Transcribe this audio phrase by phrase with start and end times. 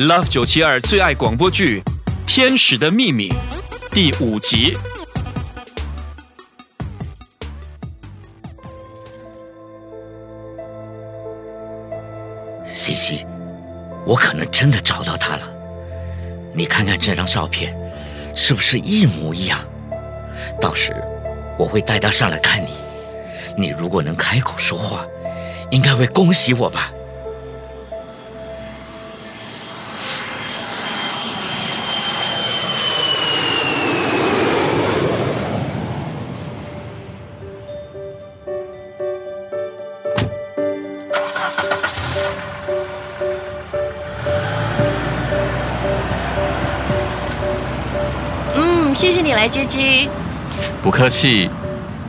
[0.00, 1.82] Love 九七二最爱广播剧
[2.26, 3.28] 《天使的秘密》
[3.92, 4.74] 第五集。
[12.64, 13.26] 西西，
[14.06, 15.42] 我可能真的找到他了。
[16.54, 17.76] 你看看这张照片，
[18.34, 19.58] 是不是一模一样？
[20.58, 20.94] 到时
[21.58, 22.70] 我会带他上来看你。
[23.54, 25.04] 你如果能开口说话，
[25.70, 26.90] 应该会恭喜我吧。
[48.54, 50.08] 嗯，谢谢你来接机。
[50.82, 51.48] 不客气。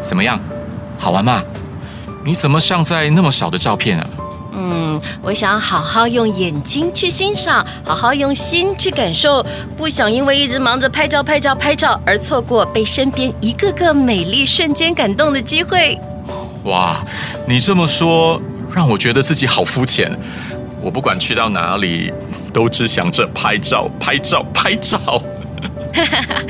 [0.00, 0.40] 怎么样，
[0.98, 1.40] 好玩吗？
[2.24, 4.06] 你怎么像在那么少的照片啊？
[4.54, 15.96] 嗯，我想好好用眼睛去欣赏，好好用心去感受，不想因为一直忙着拍照、拍照、拍照而错过被身边一个个美丽瞬间感动的机会。
[16.64, 16.96] 哇，
[17.46, 18.42] 你这么说
[18.74, 20.10] 让我觉得自己好肤浅。
[20.80, 22.12] 我不管去到哪里，
[22.52, 25.22] 都只想着拍照、拍照、拍照。
[25.94, 26.42] 哈 哈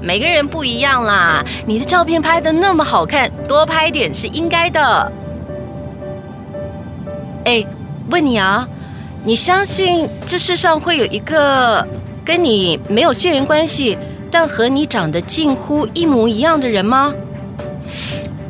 [0.00, 5.12] 每个人不一样啦，你的照片拍的那么好看，多拍点是应该的。
[7.44, 7.64] 哎，
[8.10, 8.68] 问你啊，
[9.24, 11.86] 你相信这世上会有一个
[12.24, 13.96] 跟你没有血缘关系，
[14.30, 17.12] 但和你长得近乎一模一样的人吗？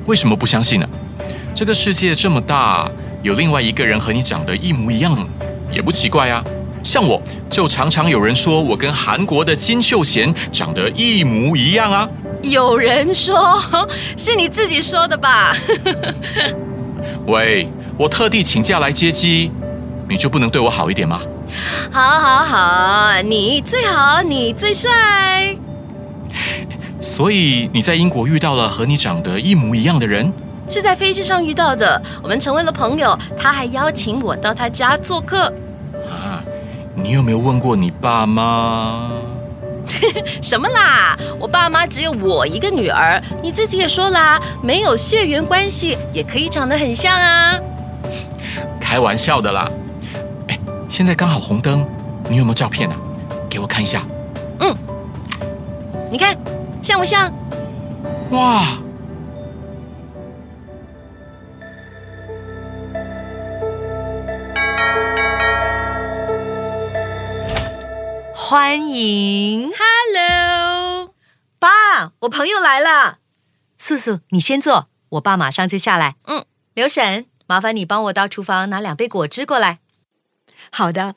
[0.07, 0.89] 为什么不相信呢？
[1.55, 2.91] 这个世界这么大，
[3.23, 5.17] 有另外一个人和你长得一模一样，
[5.71, 6.43] 也不奇怪啊。
[6.83, 12.09] 像我就常常有人说我跟韩国的金秀贤长得一模一样啊！
[12.43, 13.61] 有人说
[14.17, 15.55] 是你自己说的吧？
[17.27, 19.51] 喂，我特地请假来接机，
[20.09, 21.21] 你就不能对我好一点吗？
[21.91, 25.57] 好，好，好，你最好，你最帅。
[27.01, 30.33] 所以你在英国遇到了和你长得一模一样的人？
[30.69, 35.53] 是在飞机上遇到的，我们成为了朋友，他还邀请我到他家做客。
[36.95, 39.11] 你有没有问过你爸妈？
[40.43, 41.17] 什么啦？
[41.39, 43.21] 我爸妈只有我一个女儿。
[43.43, 47.59] 你自己也说啦，没有血缘关系也可以长得很像啊。
[48.81, 49.71] 开玩笑的啦。
[50.49, 50.59] 哎，
[50.89, 51.85] 现在刚好红灯，
[52.29, 52.97] 你有没有照片啊？
[53.49, 54.03] 给我看一下。
[54.61, 54.77] 嗯，
[56.11, 56.37] 你看
[56.83, 57.33] 像不像？
[58.31, 58.79] 哇！
[68.51, 71.15] 欢迎，Hello，
[71.61, 73.19] 爸，我朋友来了。
[73.79, 76.17] 素素，你先坐，我爸马上就下来。
[76.25, 76.45] 嗯，
[76.75, 79.79] 刘婶，麻烦你帮我到厨房拿两杯果汁过来。
[80.73, 81.15] 好的。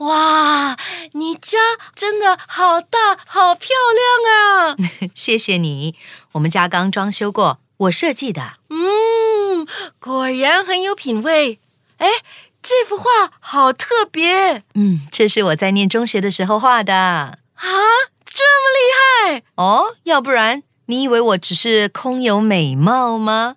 [0.00, 0.76] 哇，
[1.12, 1.58] 你家
[1.94, 4.76] 真的好大，好漂亮啊！
[5.16, 5.94] 谢谢你，
[6.32, 8.58] 我们家刚装修过，我设计的。
[8.68, 9.66] 嗯，
[9.98, 11.58] 果然很有品味。
[11.96, 12.06] 哎。
[12.62, 17.38] 这幅画好特别，嗯，这是我在念中学的时候画的啊，
[18.24, 19.96] 这么厉害哦！
[20.04, 23.56] 要不然你以为我只是空有美貌吗？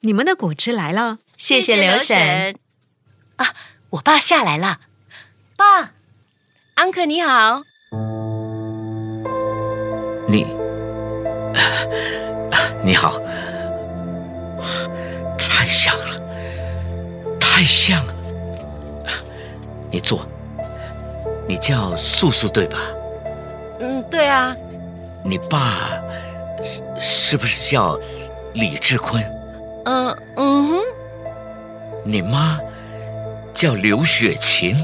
[0.00, 2.56] 你们的果汁来了，谢谢刘婶
[3.36, 3.54] 啊！
[3.90, 4.80] 我爸下来了，
[5.56, 5.92] 爸，
[6.74, 7.62] 安可你好，
[10.26, 10.44] 你，
[12.84, 13.20] 你好，
[15.38, 16.11] 太像了。
[17.54, 18.14] 太像了，
[19.90, 20.26] 你坐。
[21.46, 22.78] 你叫素素对吧？
[23.78, 24.56] 嗯，对啊。
[25.22, 25.90] 你爸
[26.62, 28.00] 是是不是叫
[28.54, 29.22] 李志坤？
[29.84, 30.78] 嗯嗯哼。
[32.04, 32.58] 你妈
[33.52, 34.74] 叫刘雪琴？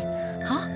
[0.47, 0.69] 啊，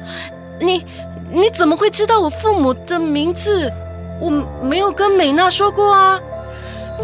[0.58, 0.86] 你
[1.30, 3.70] 你怎么会知道我父母的名字？
[4.18, 4.30] 我
[4.62, 6.18] 没有跟美娜说过啊。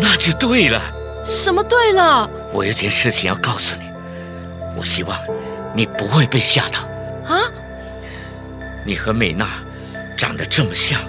[0.00, 0.80] 那就对了。
[1.26, 2.28] 什么对了？
[2.54, 3.87] 我有件事情要告诉你。
[4.76, 5.18] 我希望
[5.74, 6.80] 你不会被吓到
[7.34, 7.42] 啊！
[8.86, 9.46] 你和美娜
[10.16, 11.00] 长得这么像，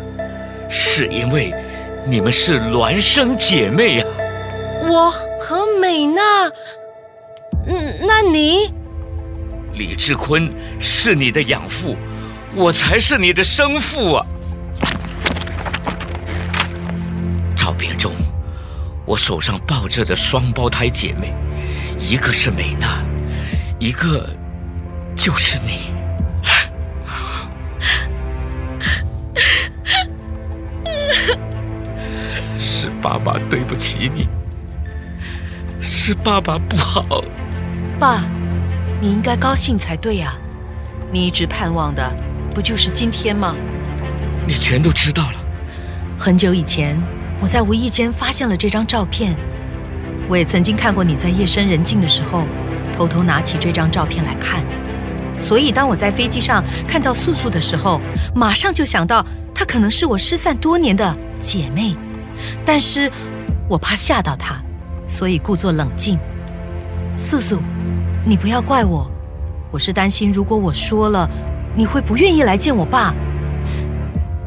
[0.70, 1.54] 是因为
[2.06, 4.06] 你们是孪生姐妹呀。
[4.90, 6.22] 我和美娜，
[7.68, 8.74] 嗯，那你？
[9.74, 11.96] 李志坤是你的养父，
[12.56, 14.26] 我才是你的生父啊！
[17.56, 18.14] 照片中，
[19.06, 21.34] 我手上抱着的双胞胎姐妹，
[21.98, 23.06] 一个是美娜。
[23.80, 24.30] 一个
[25.16, 25.94] 就是你，
[32.58, 34.28] 是爸爸对不起你，
[35.80, 37.24] 是爸爸不好。
[37.98, 38.26] 爸，
[39.00, 40.34] 你应该高兴才对呀、
[41.10, 42.14] 你一直盼望的
[42.54, 43.56] 不就是今天吗？
[44.46, 45.36] 你全都知道了。
[46.18, 47.02] 很久以前，
[47.40, 49.38] 我在无意间发现了这张照片。
[50.28, 52.46] 我也曾经看过你在夜深人静的时候，
[53.00, 54.62] 偷偷拿起这张照片来看。
[55.40, 58.01] 所以，当我在飞机上看到素素的时候，
[58.36, 59.25] 马上就想到
[59.56, 61.96] 她可能是我失散多年的姐妹。
[62.66, 63.10] 但是
[63.69, 64.62] 我怕吓到她，
[65.07, 66.19] 所以故作冷静。
[67.16, 67.62] 素素，
[68.25, 69.10] 你不要怪我，
[69.72, 71.25] 我是担心如果我说了，
[71.78, 73.13] 你会不愿意来见我爸。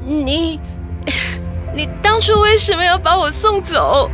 [0.06, 0.60] 你，
[1.74, 4.10] 你当初为什么要把我送走？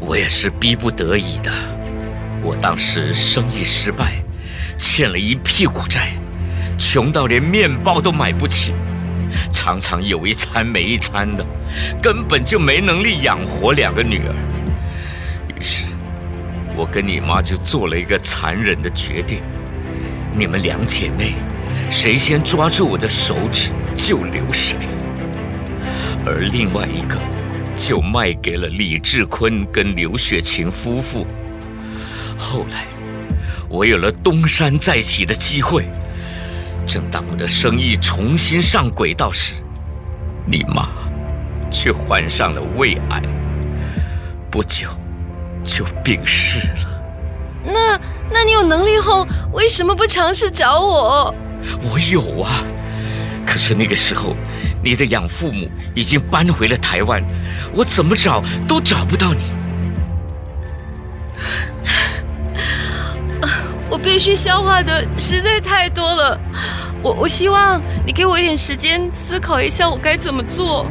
[0.00, 1.52] 我也是逼不得已的。
[2.42, 4.22] 我当时生意失败，
[4.76, 6.10] 欠了一屁股债，
[6.78, 8.72] 穷到连面包都买不起，
[9.52, 11.44] 常常有一餐没一餐的，
[12.00, 14.34] 根本就没能力养活两个女儿。
[15.48, 15.86] 于是，
[16.76, 19.40] 我跟你妈就做了一个残忍的决定：
[20.36, 21.34] 你们两姐妹，
[21.90, 24.76] 谁先抓住我的手指就留谁，
[26.24, 27.18] 而另外一个。
[27.78, 31.24] 就卖给了李志坤跟刘雪琴夫妇。
[32.38, 32.86] 后来，
[33.68, 35.90] 我有了东山再起的机会。
[36.86, 39.54] 正当我的生意重新上轨道时，
[40.46, 40.88] 你妈
[41.70, 43.20] 却患上了胃癌，
[44.50, 44.88] 不久
[45.62, 47.02] 就病逝了。
[47.64, 48.00] 那，
[48.30, 51.34] 那你有能力后，为什么不尝试找我？
[51.82, 52.64] 我有啊，
[53.44, 54.34] 可是那个时候。
[54.80, 57.20] 你的养父母已经搬回了台湾，
[57.74, 59.40] 我怎么找都找不到你。
[63.90, 66.38] 我必须消化的实在太多了，
[67.02, 70.84] 我我希望你给我一点时间思考一下，我该怎么做。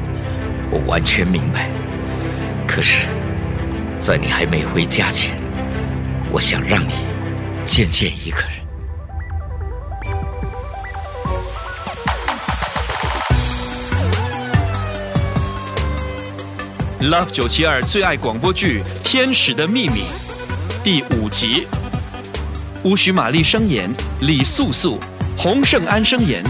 [0.71, 1.69] 我完全明白，
[2.67, 3.07] 可是，
[3.99, 5.35] 在你还没回家前，
[6.31, 6.93] 我想让你
[7.67, 8.57] 见见一个人。
[17.11, 20.01] Love 九七二最爱广播剧《天使的秘密》
[20.83, 21.67] 第五集，
[22.83, 23.89] 乌许玛丽声言
[24.21, 24.99] 李素素，
[25.37, 26.43] 洪胜安声言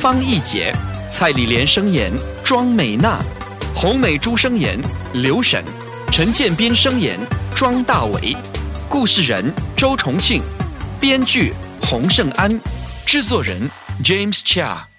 [0.00, 0.72] 方逸杰，
[1.10, 2.12] 蔡丽莲声言
[2.44, 3.18] 庄美娜，
[3.74, 4.78] 洪美珠声言
[5.14, 5.62] 刘沈，
[6.12, 7.18] 陈建斌声言
[7.54, 8.36] 庄大伟，
[8.88, 10.40] 故事人周重庆，
[11.00, 11.52] 编剧
[11.82, 12.60] 洪胜安，
[13.04, 13.68] 制作人
[14.04, 14.91] James Chia。